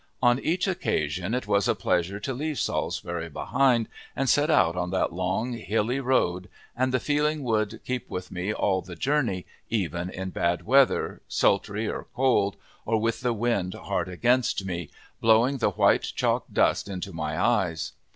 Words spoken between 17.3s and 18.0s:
eyes.